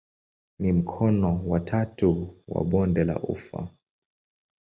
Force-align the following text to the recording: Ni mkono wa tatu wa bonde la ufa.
Ni 0.59 0.73
mkono 0.73 1.41
wa 1.45 1.59
tatu 1.59 2.37
wa 2.47 2.63
bonde 2.63 3.03
la 3.03 3.19
ufa. 3.19 3.67